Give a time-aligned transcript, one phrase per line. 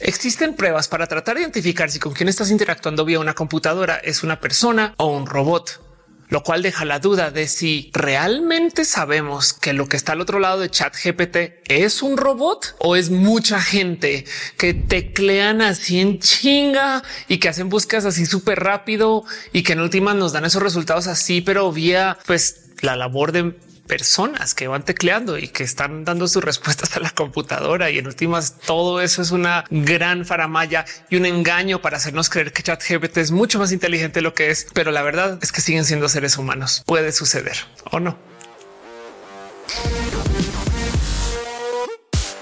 [0.00, 4.22] Existen pruebas para tratar de identificar si con quien estás interactuando vía una computadora es
[4.22, 5.88] una persona o un robot
[6.28, 10.38] lo cual deja la duda de si realmente sabemos que lo que está al otro
[10.38, 14.24] lado de chat GPT es un robot o es mucha gente
[14.56, 19.80] que teclean así en chinga y que hacen búsquedas así súper rápido y que en
[19.80, 23.54] últimas nos dan esos resultados así, pero vía pues la labor de
[23.88, 27.90] personas que van tecleando y que están dando sus respuestas a la computadora.
[27.90, 32.52] Y en últimas, todo eso es una gran faramaya y un engaño para hacernos creer
[32.52, 34.68] que ChatGPT es mucho más inteligente de lo que es.
[34.74, 36.84] Pero la verdad es que siguen siendo seres humanos.
[36.86, 37.56] Puede suceder
[37.90, 38.16] o no.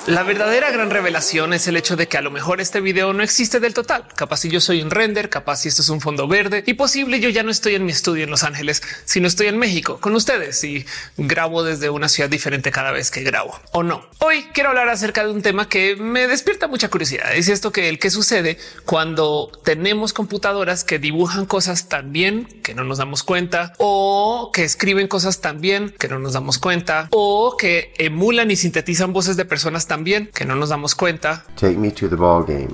[0.07, 3.25] La verdadera gran revelación es el hecho de que a lo mejor este video no
[3.25, 4.07] existe del total.
[4.15, 7.19] Capaz si yo soy un render, capaz si esto es un fondo verde y posible
[7.19, 10.15] yo ya no estoy en mi estudio en Los Ángeles, sino estoy en México con
[10.15, 14.07] ustedes y grabo desde una ciudad diferente cada vez que grabo o no.
[14.21, 17.35] Hoy quiero hablar acerca de un tema que me despierta mucha curiosidad.
[17.35, 22.75] Es esto que el que sucede cuando tenemos computadoras que dibujan cosas tan bien que
[22.75, 27.09] no nos damos cuenta o que escriben cosas tan bien que no nos damos cuenta
[27.11, 31.47] o que emulan y sintetizan voces de personas tan también que no nos damos cuenta.
[31.55, 32.69] Take me to the ball game.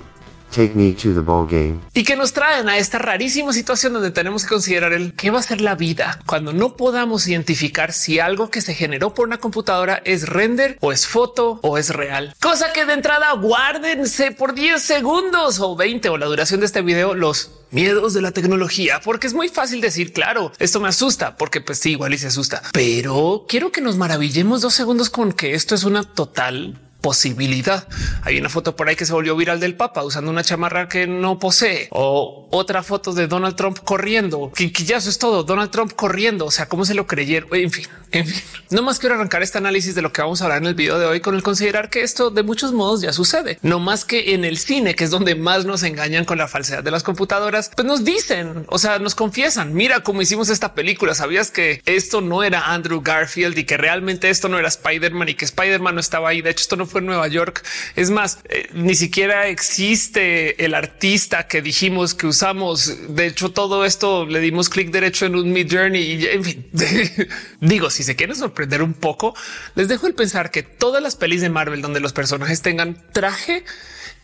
[0.50, 1.78] Take me to the ball game.
[1.94, 5.38] Y que nos traen a esta rarísima situación donde tenemos que considerar el qué va
[5.38, 9.38] a ser la vida cuando no podamos identificar si algo que se generó por una
[9.38, 12.34] computadora es render o es foto o es real.
[12.40, 16.82] Cosa que de entrada guárdense por 10 segundos o 20 o la duración de este
[16.82, 21.38] video los miedos de la tecnología, porque es muy fácil decir, claro, esto me asusta,
[21.38, 25.32] porque pues sí, igual y se asusta, pero quiero que nos maravillemos dos segundos con
[25.32, 27.86] que esto es una total posibilidad.
[28.22, 31.06] Hay una foto por ahí que se volvió viral del Papa usando una chamarra que
[31.06, 35.42] no posee o otra foto de Donald Trump corriendo, que, eso es todo.
[35.42, 36.46] Donald Trump corriendo.
[36.46, 37.48] O sea, cómo se lo creyeron.
[37.52, 40.44] En fin, en fin, no más quiero arrancar este análisis de lo que vamos a
[40.44, 43.12] hablar en el video de hoy con el considerar que esto de muchos modos ya
[43.12, 46.46] sucede, no más que en el cine, que es donde más nos engañan con la
[46.46, 50.74] falsedad de las computadoras, pues nos dicen, o sea, nos confiesan, mira cómo hicimos esta
[50.74, 51.14] película.
[51.14, 55.34] Sabías que esto no era Andrew Garfield y que realmente esto no era Spider-Man y
[55.34, 56.42] que Spider-Man no estaba ahí.
[56.42, 57.64] De hecho, esto no fue en Nueva York.
[57.96, 63.14] Es más, eh, ni siquiera existe el artista que dijimos que usamos.
[63.16, 66.66] De hecho, todo esto le dimos clic derecho en un Mid Journey y en fin,
[67.60, 69.34] digo, si se quieren sorprender un poco,
[69.74, 73.64] les dejo el pensar que todas las pelis de Marvel donde los personajes tengan traje,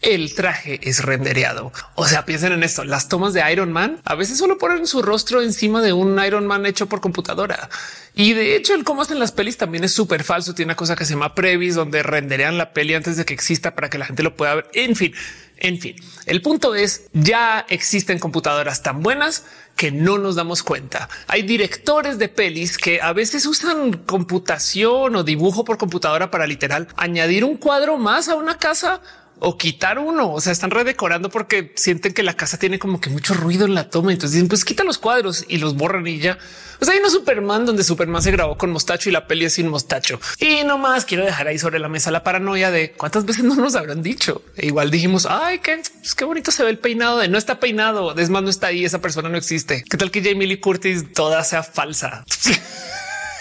[0.02, 1.72] el traje es rendereado.
[1.94, 2.84] O sea, piensen en esto.
[2.84, 6.46] Las tomas de Iron Man a veces solo ponen su rostro encima de un Iron
[6.46, 7.68] Man hecho por computadora.
[8.14, 10.54] Y de hecho, el cómo hacen las pelis también es súper falso.
[10.54, 13.74] Tiene una cosa que se llama Previs, donde renderean la peli antes de que exista
[13.74, 14.70] para que la gente lo pueda ver.
[14.74, 15.12] En fin,
[15.60, 19.44] en fin, el punto es ya existen computadoras tan buenas
[19.76, 21.08] que no nos damos cuenta.
[21.26, 26.88] Hay directores de pelis que a veces usan computación o dibujo por computadora para literal
[26.96, 29.00] añadir un cuadro más a una casa
[29.40, 30.32] o quitar uno.
[30.32, 33.74] O sea, están redecorando porque sienten que la casa tiene como que mucho ruido en
[33.74, 34.12] la toma.
[34.12, 36.38] Entonces dicen, pues quita los cuadros y los borran y ya.
[36.80, 39.54] O sea, hay una Superman donde Superman se grabó con mostacho y la peli es
[39.54, 40.20] sin mostacho.
[40.38, 43.56] Y no más quiero dejar ahí sobre la mesa la paranoia de cuántas veces no
[43.56, 44.42] nos habrán dicho.
[44.56, 47.58] E igual dijimos, ay, qué, pues qué bonito se ve el peinado de no está
[47.58, 48.16] peinado.
[48.16, 48.84] Es más, no está ahí.
[48.84, 49.84] Esa persona no existe.
[49.88, 52.24] ¿Qué tal que Jamie Lee Curtis toda sea falsa?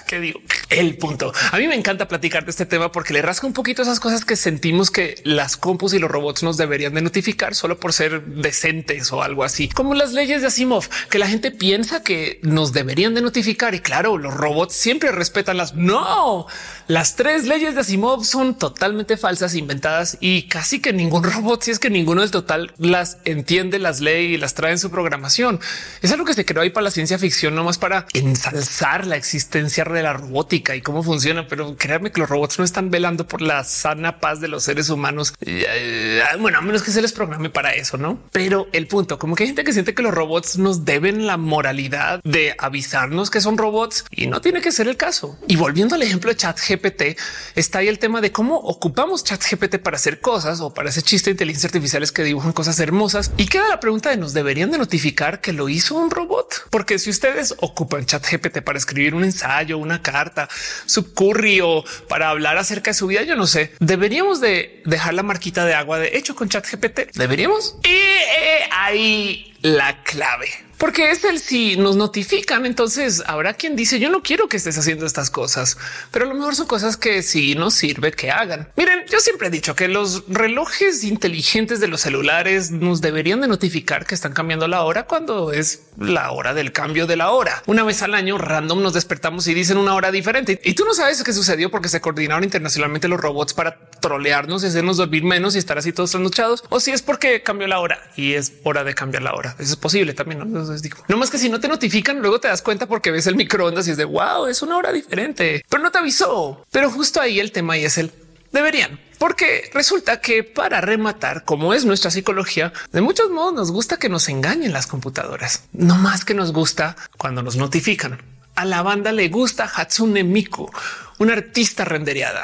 [0.08, 0.40] ¿Qué digo?
[0.70, 1.34] El punto.
[1.52, 4.24] A mí me encanta platicar de este tema porque le rasca un poquito esas cosas
[4.24, 8.24] que sentimos que las compus y los robots nos deberían de notificar solo por ser
[8.24, 12.72] decentes o algo así, como las leyes de Asimov, que la gente piensa que nos
[12.72, 13.76] deberían de notificar.
[13.76, 16.48] Y claro, los robots siempre respetan las no.
[16.88, 21.72] Las tres leyes de Asimov son totalmente falsas, inventadas y casi que ningún robot, si
[21.72, 25.60] es que ninguno del total las entiende, las lee y las trae en su programación.
[26.02, 29.18] Es algo que se creó ahí para la ciencia ficción, no más para ensalzar la
[29.18, 33.28] existencia de la robótica y cómo funciona, pero créanme que los robots no están velando
[33.28, 35.34] por la sana paz de los seres humanos.
[35.42, 38.18] Eh, bueno, a menos que se les programe para eso, no?
[38.32, 41.36] Pero el punto, como que hay gente que siente que los robots nos deben la
[41.36, 45.38] moralidad de avisarnos que son robots y no tiene que ser el caso.
[45.50, 47.18] Y volviendo al ejemplo de chat GPT,
[47.56, 51.02] está ahí el tema de cómo ocupamos chat GPT para hacer cosas o para ese
[51.02, 53.32] chiste de inteligencia artificiales que dibujan cosas hermosas.
[53.38, 57.00] Y queda la pregunta de nos deberían de notificar que lo hizo un robot, porque
[57.00, 60.48] si ustedes ocupan chat GPT para escribir un ensayo, una carta,
[60.86, 63.24] su curry o para hablar acerca de su vida.
[63.24, 63.74] Yo no sé.
[63.80, 67.12] Deberíamos de dejar la marquita de agua de hecho con chat GPT.
[67.14, 67.76] Deberíamos.
[67.84, 70.67] Y eh, ahí la clave.
[70.78, 72.66] Porque es el si nos notifican.
[72.66, 75.78] Entonces habrá quien dice yo no quiero que estés haciendo estas cosas,
[76.12, 78.70] pero a lo mejor son cosas que sí nos sirve que hagan.
[78.76, 83.48] Miren, yo siempre he dicho que los relojes inteligentes de los celulares nos deberían de
[83.48, 87.64] notificar que están cambiando la hora cuando es la hora del cambio de la hora.
[87.66, 90.94] Una vez al año random nos despertamos y dicen una hora diferente y tú no
[90.94, 95.56] sabes qué sucedió porque se coordinaron internacionalmente los robots para trolearnos y hacernos dormir menos
[95.56, 98.84] y estar así todos trasnochados o si es porque cambió la hora y es hora
[98.84, 99.56] de cambiar la hora.
[99.60, 100.40] Eso es posible también.
[100.52, 100.67] ¿no?
[100.82, 103.36] Digo, no más que si no te notifican, luego te das cuenta porque ves el
[103.36, 106.66] microondas y es de wow, es una hora diferente, pero no te avisó.
[106.72, 108.12] Pero justo ahí el tema y es el
[108.52, 109.00] deberían.
[109.18, 114.10] Porque resulta que para rematar, como es nuestra psicología, de muchos modos nos gusta que
[114.10, 118.22] nos engañen las computadoras, no más que nos gusta cuando nos notifican.
[118.56, 120.72] A la banda le gusta Hatsune Miku,
[121.18, 122.44] una artista rendereada.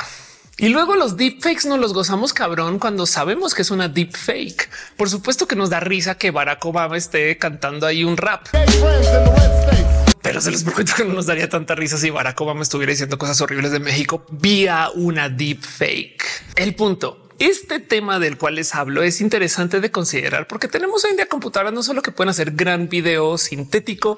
[0.64, 4.70] Y luego los deepfakes nos los gozamos cabrón cuando sabemos que es una deepfake.
[4.96, 8.48] Por supuesto que nos da risa que Barack Obama esté cantando ahí un rap.
[10.22, 13.18] Pero se les prometo que no nos daría tanta risa si Barack Obama estuviera diciendo
[13.18, 16.24] cosas horribles de México vía una deepfake.
[16.56, 21.12] El punto este tema del cual les hablo es interesante de considerar porque tenemos hoy
[21.12, 24.18] en día computadoras no solo que pueden hacer gran video sintético,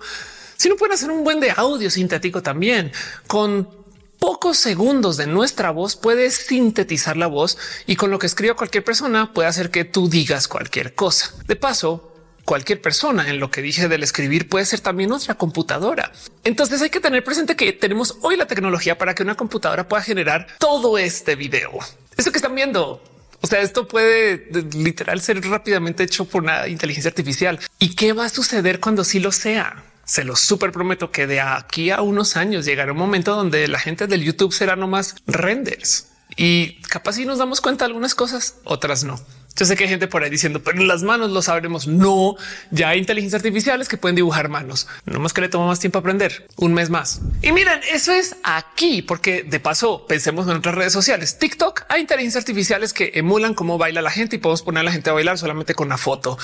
[0.58, 2.92] sino pueden hacer un buen de audio sintético también
[3.26, 3.85] con
[4.20, 8.84] pocos segundos de nuestra voz puede sintetizar la voz y con lo que escriba cualquier
[8.84, 11.34] persona puede hacer que tú digas cualquier cosa.
[11.48, 12.16] De paso,
[12.46, 16.12] cualquier persona en lo que dije del escribir puede ser también nuestra computadora.
[16.44, 20.04] Entonces hay que tener presente que tenemos hoy la tecnología para que una computadora pueda
[20.04, 21.72] generar todo este video.
[22.16, 23.02] Eso que están viendo.
[23.42, 27.60] O sea, esto puede literal ser rápidamente hecho por una inteligencia artificial.
[27.80, 29.84] ¿Y qué va a suceder cuando sí lo sea?
[30.06, 33.80] Se los súper prometo que de aquí a unos años llegará un momento donde la
[33.80, 36.07] gente del YouTube será nomás renders
[36.38, 39.19] y capaz si nos damos cuenta algunas cosas, otras no.
[39.56, 41.88] Yo sé que hay gente por ahí diciendo, pero en las manos lo sabremos.
[41.88, 42.36] No,
[42.72, 44.88] ya hay inteligencias artificiales que pueden dibujar manos.
[45.06, 47.22] No más que le toma más tiempo aprender un mes más.
[47.42, 51.38] Y miren, eso es aquí, porque de paso pensemos en otras redes sociales.
[51.40, 54.92] TikTok hay inteligencias artificiales que emulan cómo baila la gente y podemos poner a la
[54.92, 56.38] gente a bailar solamente con una foto.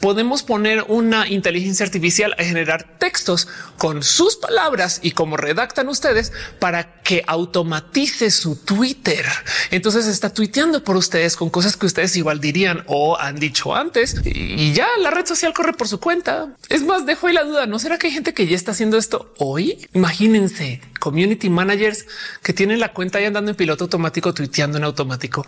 [0.00, 3.46] Podemos poner una inteligencia artificial a generar textos
[3.76, 9.24] con sus palabras y cómo redactan ustedes para que automatice su Twitter.
[9.70, 14.16] Entonces está tuiteando por ustedes con cosas que ustedes igual dirían o han dicho antes
[14.26, 16.54] y ya la red social corre por su cuenta.
[16.68, 17.64] Es más, dejo ahí la duda.
[17.64, 19.88] ¿No será que hay gente que ya está haciendo esto hoy?
[19.94, 22.04] Imagínense community managers
[22.42, 25.46] que tienen la cuenta y andando en piloto automático, tuiteando en automático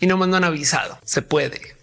[0.00, 0.98] y no mandan avisado.
[1.06, 1.77] Se puede.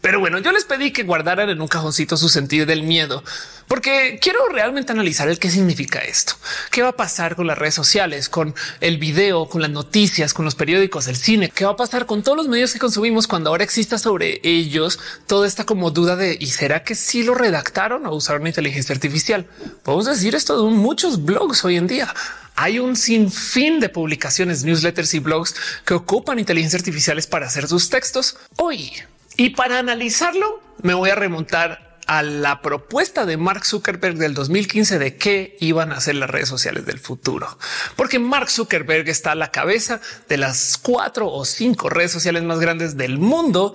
[0.00, 3.24] Pero bueno, yo les pedí que guardaran en un cajoncito su sentido del miedo,
[3.66, 6.34] porque quiero realmente analizar el qué significa esto.
[6.70, 10.44] ¿Qué va a pasar con las redes sociales, con el video, con las noticias, con
[10.44, 11.50] los periódicos, el cine?
[11.52, 15.00] ¿Qué va a pasar con todos los medios que consumimos cuando ahora exista sobre ellos
[15.26, 19.46] toda esta como duda de ¿y será que sí lo redactaron o usaron inteligencia artificial?
[19.82, 22.14] Podemos decir esto de muchos blogs hoy en día
[22.60, 25.54] hay un sinfín de publicaciones, newsletters y blogs
[25.84, 28.36] que ocupan inteligencia artificiales para hacer sus textos.
[28.56, 28.92] Hoy
[29.38, 34.98] y para analizarlo, me voy a remontar a la propuesta de Mark Zuckerberg del 2015
[34.98, 37.56] de qué iban a hacer las redes sociales del futuro.
[37.94, 42.58] Porque Mark Zuckerberg está a la cabeza de las cuatro o cinco redes sociales más
[42.58, 43.74] grandes del mundo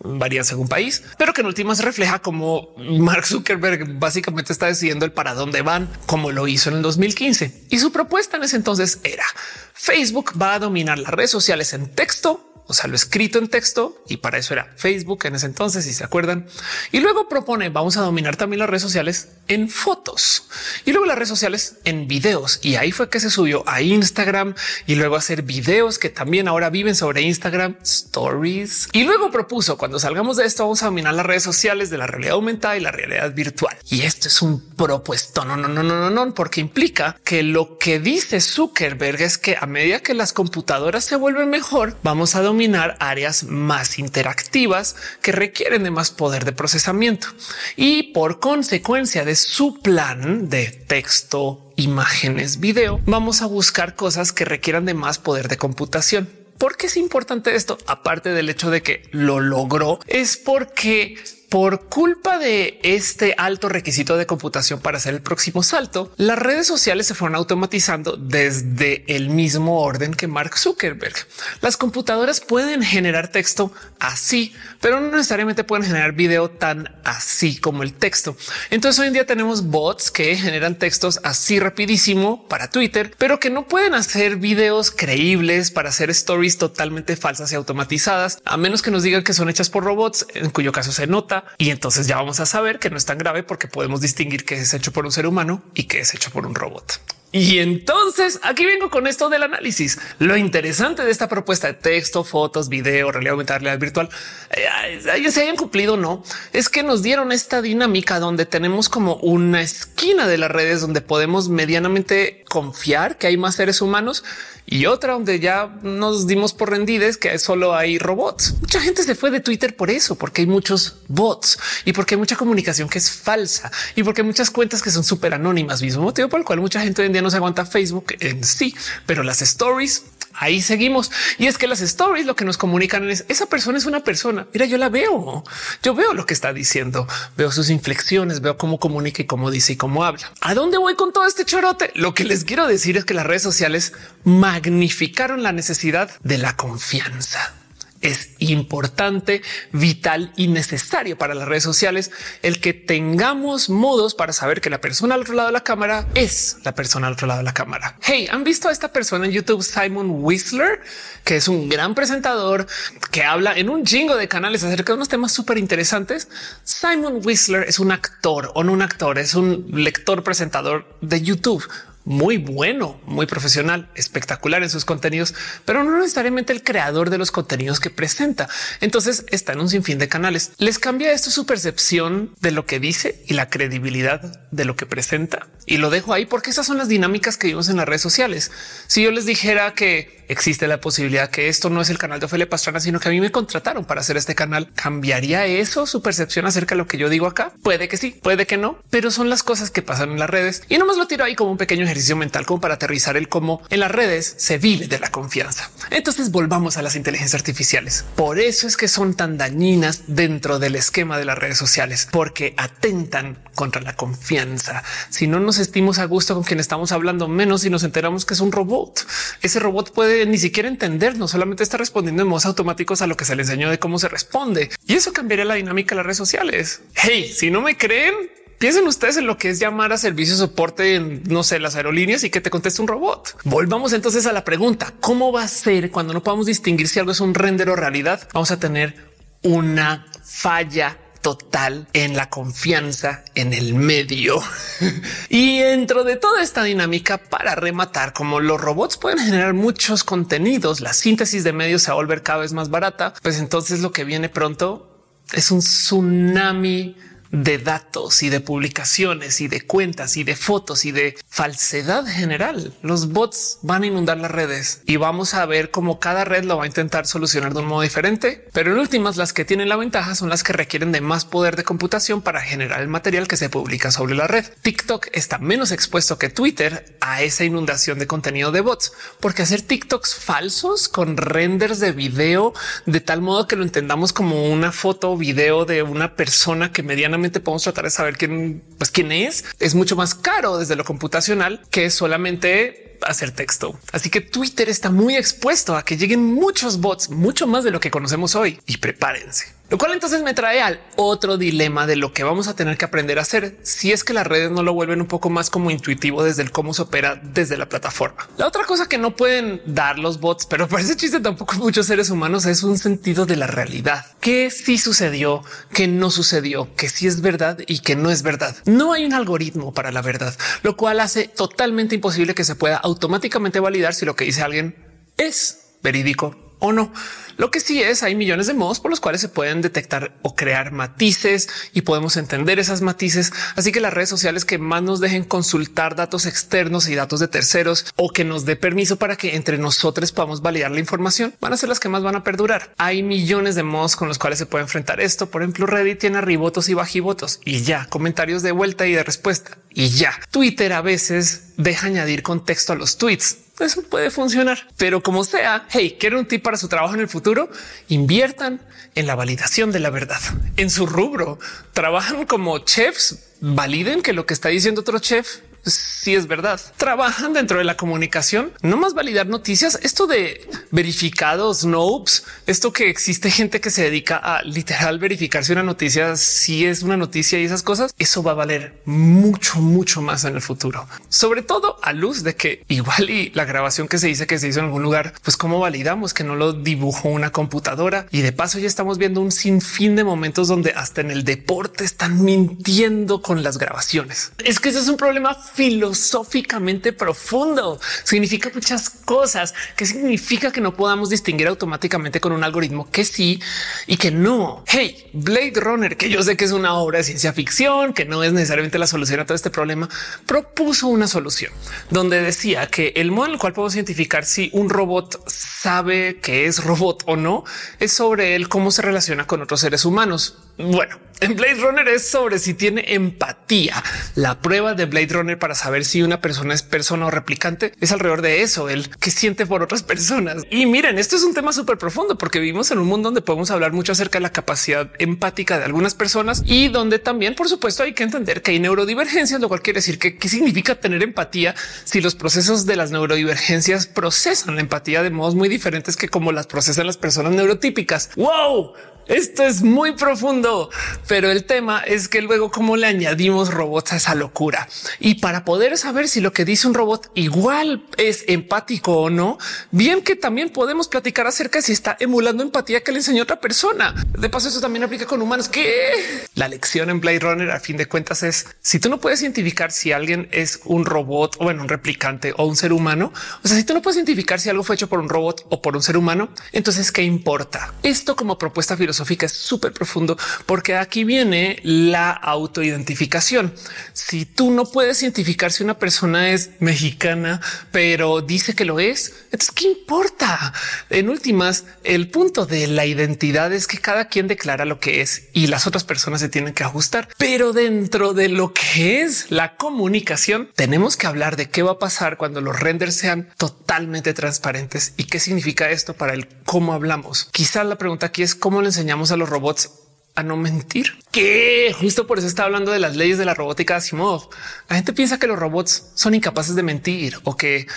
[0.00, 5.12] varían según país, pero que en últimas refleja como Mark Zuckerberg básicamente está decidiendo el
[5.12, 7.64] para dónde van, como lo hizo en el 2015.
[7.70, 9.24] Y su propuesta en ese entonces era
[9.72, 14.04] Facebook va a dominar las redes sociales en texto o sea, lo escrito en texto
[14.08, 16.46] y para eso era Facebook en ese entonces, si se acuerdan.
[16.92, 20.44] Y luego propone vamos a dominar también las redes sociales en fotos
[20.84, 22.60] y luego las redes sociales en videos.
[22.62, 24.54] Y ahí fue que se subió a Instagram
[24.86, 28.90] y luego hacer videos que también ahora viven sobre Instagram stories.
[28.92, 32.06] Y luego propuso cuando salgamos de esto, vamos a dominar las redes sociales de la
[32.06, 33.78] realidad aumentada y la realidad virtual.
[33.88, 35.46] Y esto es un propuesto.
[35.46, 39.56] No, no, no, no, no, no, porque implica que lo que dice Zuckerberg es que
[39.58, 42.57] a medida que las computadoras se vuelven mejor, vamos a dominar
[42.98, 47.28] áreas más interactivas que requieren de más poder de procesamiento.
[47.76, 54.44] Y por consecuencia de su plan de texto, imágenes, video, vamos a buscar cosas que
[54.44, 56.28] requieran de más poder de computación.
[56.58, 57.78] ¿Por qué es importante esto?
[57.86, 61.16] Aparte del hecho de que lo logró, es porque
[61.48, 66.66] por culpa de este alto requisito de computación para hacer el próximo salto, las redes
[66.66, 71.14] sociales se fueron automatizando desde el mismo orden que Mark Zuckerberg.
[71.62, 77.82] Las computadoras pueden generar texto así, pero no necesariamente pueden generar video tan así como
[77.82, 78.36] el texto.
[78.70, 83.50] Entonces hoy en día tenemos bots que generan textos así rapidísimo para Twitter, pero que
[83.50, 88.90] no pueden hacer videos creíbles para hacer stories totalmente falsas y automatizadas, a menos que
[88.90, 92.16] nos digan que son hechas por robots, en cuyo caso se nota y entonces ya
[92.16, 95.04] vamos a saber que no es tan grave porque podemos distinguir que es hecho por
[95.04, 97.00] un ser humano y que es hecho por un robot.
[97.30, 99.98] Y entonces aquí vengo con esto del análisis.
[100.18, 104.08] Lo interesante de esta propuesta de texto, fotos, video, realidad aumentada, realidad virtual,
[104.50, 106.22] eh, se hayan cumplido no,
[106.54, 111.02] es que nos dieron esta dinámica donde tenemos como una esquina de las redes donde
[111.02, 114.24] podemos medianamente confiar que hay más seres humanos
[114.70, 118.54] y otra donde ya nos dimos por rendides que solo hay robots.
[118.60, 122.18] Mucha gente se fue de Twitter por eso, porque hay muchos bots y porque hay
[122.18, 126.02] mucha comunicación que es falsa y porque hay muchas cuentas que son súper anónimas, mismo
[126.02, 128.74] motivo por el cual mucha gente hoy en día no se aguanta Facebook en sí,
[129.06, 130.04] pero las stories
[130.38, 131.10] ahí seguimos.
[131.38, 134.46] Y es que las stories lo que nos comunican es esa persona es una persona.
[134.52, 135.44] Mira, yo la veo,
[135.82, 139.74] yo veo lo que está diciendo, veo sus inflexiones, veo cómo comunica y cómo dice
[139.74, 140.32] y cómo habla.
[140.40, 141.90] ¿A dónde voy con todo este chorote?
[141.94, 143.92] Lo que les quiero decir es que las redes sociales
[144.24, 147.57] magnificaron la necesidad de la confianza
[148.00, 152.10] es importante, vital y necesario para las redes sociales
[152.42, 156.06] el que tengamos modos para saber que la persona al otro lado de la cámara
[156.14, 157.96] es la persona al otro lado de la cámara.
[158.00, 160.80] Hey, ¿han visto a esta persona en YouTube, Simon Whistler,
[161.24, 162.66] que es un gran presentador
[163.10, 166.28] que habla en un jingo de canales acerca de unos temas súper interesantes?
[166.64, 171.66] Simon Whistler es un actor o no un actor, es un lector presentador de YouTube
[172.08, 175.34] muy bueno, muy profesional, espectacular en sus contenidos,
[175.66, 178.48] pero no necesariamente el creador de los contenidos que presenta.
[178.80, 180.52] Entonces está en un sinfín de canales.
[180.56, 184.86] Les cambia esto su percepción de lo que dice y la credibilidad de lo que
[184.86, 185.48] presenta.
[185.66, 188.52] Y lo dejo ahí porque esas son las dinámicas que vimos en las redes sociales.
[188.86, 192.26] Si yo les dijera que existe la posibilidad que esto no es el canal de
[192.26, 194.70] Ofelia Pastrana, sino que a mí me contrataron para hacer este canal.
[194.74, 197.52] ¿Cambiaría eso su percepción acerca de lo que yo digo acá?
[197.62, 200.62] Puede que sí, puede que no, pero son las cosas que pasan en las redes
[200.68, 203.28] y no más lo tiro ahí como un pequeño ejercicio mental como para aterrizar el
[203.28, 205.70] cómo en las redes se vive de la confianza.
[205.90, 208.04] Entonces volvamos a las inteligencias artificiales.
[208.14, 212.54] Por eso es que son tan dañinas dentro del esquema de las redes sociales, porque
[212.56, 214.84] atentan contra la confianza.
[215.10, 218.34] Si no nos estimos a gusto con quien estamos hablando, menos si nos enteramos que
[218.34, 219.06] es un robot.
[219.42, 223.24] Ese robot puede ni siquiera entendernos, solamente está respondiendo en modos automáticos a lo que
[223.24, 224.70] se le enseñó de cómo se responde.
[224.86, 226.82] Y eso cambiaría la dinámica de las redes sociales.
[226.94, 228.14] Hey, si no me creen,
[228.58, 231.76] Piensen ustedes en lo que es llamar a servicio de soporte en, no sé, las
[231.76, 233.36] aerolíneas y que te conteste un robot.
[233.44, 237.12] Volvamos entonces a la pregunta, ¿cómo va a ser cuando no podamos distinguir si algo
[237.12, 238.28] es un render o realidad?
[238.34, 238.96] Vamos a tener
[239.44, 244.40] una falla total en la confianza en el medio.
[245.28, 250.80] y dentro de toda esta dinámica, para rematar, como los robots pueden generar muchos contenidos,
[250.80, 253.92] la síntesis de medios se va a volver cada vez más barata, pues entonces lo
[253.92, 254.88] que viene pronto
[255.32, 256.96] es un tsunami
[257.30, 262.72] de datos y de publicaciones y de cuentas y de fotos y de falsedad general.
[262.82, 266.56] Los bots van a inundar las redes y vamos a ver cómo cada red lo
[266.56, 268.46] va a intentar solucionar de un modo diferente.
[268.52, 271.56] Pero en últimas, las que tienen la ventaja son las que requieren de más poder
[271.56, 274.46] de computación para generar el material que se publica sobre la red.
[274.62, 279.62] TikTok está menos expuesto que Twitter a esa inundación de contenido de bots, porque hacer
[279.62, 282.54] TikToks falsos con renders de video
[282.86, 286.82] de tal modo que lo entendamos como una foto o video de una persona que
[286.82, 289.44] medianamente podemos tratar de saber quién, pues quién es.
[289.58, 293.78] Es mucho más caro desde lo computacional que solamente hacer texto.
[293.92, 297.80] Así que Twitter está muy expuesto a que lleguen muchos bots, mucho más de lo
[297.80, 299.57] que conocemos hoy y prepárense.
[299.70, 302.86] Lo cual entonces me trae al otro dilema de lo que vamos a tener que
[302.86, 305.70] aprender a hacer si es que las redes no lo vuelven un poco más como
[305.70, 308.26] intuitivo desde el cómo se opera desde la plataforma.
[308.38, 312.08] La otra cosa que no pueden dar los bots, pero parece chiste tampoco muchos seres
[312.08, 314.06] humanos es un sentido de la realidad.
[314.20, 315.44] Que sí sucedió,
[315.74, 318.56] que no sucedió, que sí es verdad y que no es verdad.
[318.64, 322.78] No hay un algoritmo para la verdad, lo cual hace totalmente imposible que se pueda
[322.78, 324.76] automáticamente validar si lo que dice alguien
[325.18, 326.92] es verídico o no.
[327.38, 330.34] Lo que sí es, hay millones de modos por los cuales se pueden detectar o
[330.34, 333.32] crear matices y podemos entender esas matices.
[333.54, 337.28] Así que las redes sociales que más nos dejen consultar datos externos y datos de
[337.28, 341.52] terceros o que nos dé permiso para que entre nosotros podamos validar la información van
[341.52, 342.74] a ser las que más van a perdurar.
[342.76, 345.30] Hay millones de modos con los cuales se puede enfrentar esto.
[345.30, 349.58] Por ejemplo, Reddit tiene arribotos y bajivotos y ya comentarios de vuelta y de respuesta
[349.70, 350.18] y ya.
[350.32, 355.66] Twitter a veces deja añadir contexto a los tweets eso puede funcionar, pero como sea,
[355.70, 357.50] hey, quiero un tip para su trabajo en el futuro.
[357.88, 358.60] Inviertan
[358.94, 360.20] en la validación de la verdad
[360.56, 361.38] en su rubro.
[361.72, 365.38] Trabajan como chefs, validen que lo que está diciendo otro chef
[365.74, 366.60] sí es verdad.
[366.76, 369.78] Trabajan dentro de la comunicación, no más validar noticias.
[369.82, 375.52] Esto de verificados, Snopes, esto que existe gente que se dedica a literal verificar si
[375.52, 380.02] una noticia si es una noticia y esas cosas, eso va a valer mucho, mucho
[380.02, 380.86] más en el futuro.
[381.08, 384.48] Sobre todo a luz de que igual y la grabación que se dice que se
[384.48, 388.32] hizo en algún lugar, pues cómo validamos que no lo dibujó una computadora y de
[388.32, 393.22] paso ya estamos viendo un sinfín de momentos donde hasta en el deporte están mintiendo
[393.22, 394.32] con las grabaciones.
[394.44, 397.80] Es que ese es un problema filosóficamente profundo.
[398.04, 399.54] Significa muchas cosas.
[399.74, 403.40] ¿Qué significa que no podamos distinguir automáticamente con un algoritmo que sí
[403.88, 404.62] y que no?
[404.68, 408.22] Hey, Blade Runner, que yo sé que es una obra de ciencia ficción, que no
[408.22, 409.88] es necesariamente la solución a todo este problema,
[410.26, 411.52] propuso una solución
[411.90, 416.46] donde decía que el modo en el cual podemos identificar si un robot sabe que
[416.46, 417.42] es robot o no
[417.80, 420.38] es sobre él cómo se relaciona con otros seres humanos.
[420.56, 423.82] Bueno, en Blade Runner es sobre si tiene empatía.
[424.14, 427.92] La prueba de Blade Runner para saber si una persona es persona o replicante es
[427.92, 430.44] alrededor de eso, el que siente por otras personas.
[430.50, 433.50] Y miren, esto es un tema súper profundo porque vivimos en un mundo donde podemos
[433.50, 437.82] hablar mucho acerca de la capacidad empática de algunas personas y donde también, por supuesto,
[437.82, 441.54] hay que entender que hay neurodivergencias, lo cual quiere decir que qué significa tener empatía
[441.84, 446.32] si los procesos de las neurodivergencias procesan la empatía de modos muy diferentes que como
[446.32, 448.10] las procesan las personas neurotípicas.
[448.16, 448.74] Wow,
[449.08, 450.68] esto es muy profundo,
[451.06, 454.68] pero el tema es que luego cómo le añadimos robots a esa locura.
[455.00, 459.38] Y para poder saber si lo que dice un robot igual es empático o no,
[459.70, 463.40] bien que también podemos platicar acerca de si está emulando empatía que le enseñó otra
[463.40, 463.94] persona.
[464.18, 465.48] De paso, eso también aplica con humanos.
[465.48, 469.22] Que la lección en Blade Runner, a fin de cuentas, es si tú no puedes
[469.22, 473.10] identificar si alguien es un robot o bueno, un replicante o un ser humano,
[473.42, 475.62] o sea, si tú no puedes identificar si algo fue hecho por un robot o
[475.62, 480.76] por un ser humano, entonces qué importa esto como propuesta filosófica es súper profundo porque
[480.76, 483.54] aquí viene la autoidentificación.
[483.92, 487.40] Si tú no puedes identificar si una persona es mexicana,
[487.72, 490.52] pero dice que lo es, entonces qué importa?
[490.90, 495.28] En últimas, el punto de la identidad es que cada quien declara lo que es
[495.32, 497.08] y las otras personas se tienen que ajustar.
[497.18, 501.78] Pero dentro de lo que es la comunicación, tenemos que hablar de qué va a
[501.78, 507.28] pasar cuando los renders sean totalmente transparentes y qué significa esto para el cómo hablamos.
[507.32, 509.70] Quizás la pregunta aquí es cómo le enseñamos a los robots
[510.14, 513.74] a no mentir, que justo por eso está hablando de las leyes de la robótica
[513.74, 514.28] de Asimov.
[514.68, 517.68] La gente piensa que los robots son incapaces de mentir o que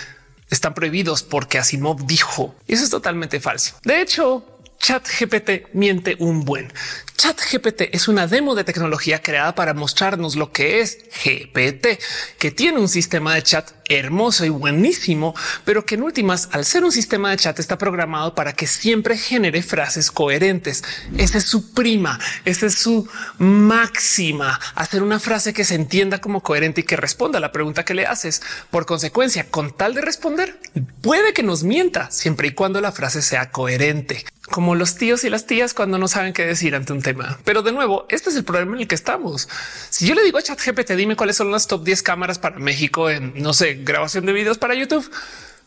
[0.50, 2.56] están prohibidos porque Asimov dijo.
[2.66, 3.76] Y eso es totalmente falso.
[3.84, 4.44] De hecho,
[4.78, 6.72] Chat GPT miente un buen.
[7.22, 12.00] Chat GPT es una demo de tecnología creada para mostrarnos lo que es GPT,
[12.36, 15.32] que tiene un sistema de chat hermoso y buenísimo,
[15.64, 19.16] pero que en últimas, al ser un sistema de chat, está programado para que siempre
[19.16, 20.82] genere frases coherentes.
[21.16, 26.42] Esa es su prima, esa es su máxima, hacer una frase que se entienda como
[26.42, 28.42] coherente y que responda a la pregunta que le haces.
[28.72, 30.58] Por consecuencia, con tal de responder,
[31.00, 35.30] puede que nos mienta siempre y cuando la frase sea coherente como los tíos y
[35.30, 37.40] las tías cuando no saben qué decir ante un tema.
[37.42, 39.48] Pero de nuevo, este es el problema en el que estamos.
[39.90, 43.10] Si yo le digo a ChatGPT, dime cuáles son las top 10 cámaras para México
[43.10, 45.10] en, no sé, grabación de videos para YouTube,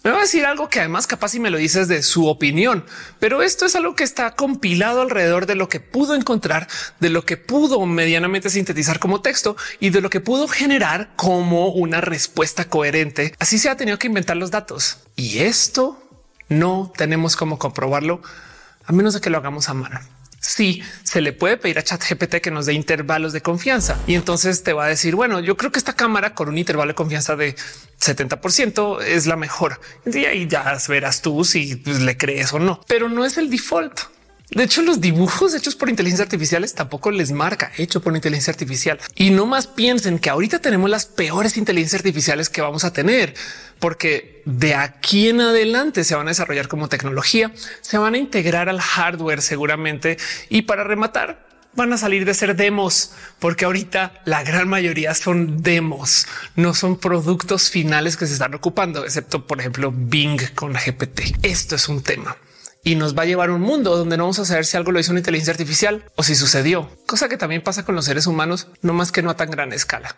[0.05, 2.85] me va a decir algo que además capaz si me lo dices de su opinión,
[3.17, 6.67] pero esto es algo que está compilado alrededor de lo que pudo encontrar,
[6.99, 11.69] de lo que pudo medianamente sintetizar como texto y de lo que pudo generar como
[11.69, 13.33] una respuesta coherente.
[13.39, 15.99] Así se ha tenido que inventar los datos y esto
[16.49, 18.21] no tenemos cómo comprobarlo
[18.85, 19.99] a menos de que lo hagamos a mano.
[20.39, 24.61] Sí, se le puede pedir a ChatGPT que nos dé intervalos de confianza y entonces
[24.61, 27.35] te va a decir, bueno, yo creo que esta cámara con un intervalo de confianza
[27.35, 27.55] de
[27.99, 29.81] 70% es la mejor.
[30.05, 33.49] Y ahí ya verás tú si pues, le crees o no, pero no es el
[33.49, 34.01] default.
[34.51, 38.99] De hecho, los dibujos hechos por inteligencia artificiales tampoco les marca hecho por inteligencia artificial.
[39.15, 43.34] Y no más piensen que ahorita tenemos las peores inteligencias artificiales que vamos a tener,
[43.79, 48.69] porque de aquí en adelante se van a desarrollar como tecnología, se van a integrar
[48.69, 50.17] al hardware seguramente.
[50.49, 55.63] Y para rematar, van a salir de ser demos, porque ahorita la gran mayoría son
[55.63, 61.43] demos, no son productos finales que se están ocupando, excepto por ejemplo Bing con GPT.
[61.43, 62.38] Esto es un tema
[62.85, 64.91] y nos va a llevar a un mundo donde no vamos a saber si algo
[64.91, 68.27] lo hizo una inteligencia artificial o si sucedió, cosa que también pasa con los seres
[68.27, 70.15] humanos, no más que no a tan gran escala.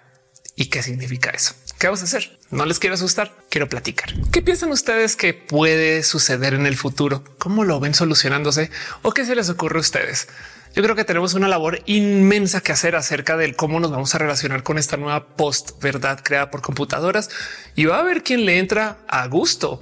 [0.54, 1.54] ¿Y qué significa eso?
[1.80, 2.38] ¿Qué vamos a hacer?
[2.52, 4.14] No les quiero asustar, quiero platicar.
[4.32, 7.24] ¿Qué piensan ustedes que puede suceder en el futuro?
[7.38, 8.70] ¿Cómo lo ven solucionándose?
[9.02, 10.28] ¿O qué se les ocurre a ustedes?
[10.76, 14.18] Yo creo que tenemos una labor inmensa que hacer acerca del cómo nos vamos a
[14.18, 17.30] relacionar con esta nueva post verdad creada por computadoras
[17.76, 19.82] y va a haber quien le entra a gusto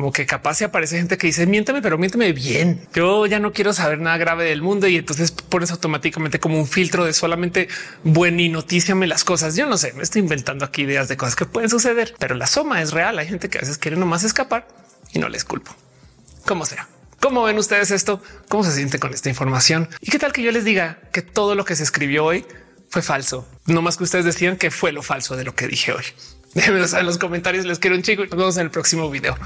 [0.00, 2.88] como que capaz se aparece gente que dice miénteme, pero miénteme bien.
[2.94, 6.66] Yo ya no quiero saber nada grave del mundo y entonces pones automáticamente como un
[6.66, 7.68] filtro de solamente
[8.02, 9.56] buen y notíciame las cosas.
[9.56, 12.46] Yo no sé, me estoy inventando aquí ideas de cosas que pueden suceder, pero la
[12.46, 13.18] soma es real.
[13.18, 14.66] Hay gente que a veces quiere nomás escapar
[15.12, 15.76] y no les culpo.
[16.46, 16.88] Como sea.
[17.20, 18.22] ¿Cómo ven ustedes esto?
[18.48, 19.90] ¿Cómo se siente con esta información?
[20.00, 22.46] ¿Y qué tal que yo les diga que todo lo que se escribió hoy
[22.88, 23.46] fue falso?
[23.66, 26.04] No más que ustedes decían que fue lo falso de lo que dije hoy.
[26.54, 27.64] Déjenmelo en los comentarios.
[27.64, 29.36] Les quiero un chico y nos vemos en el próximo video.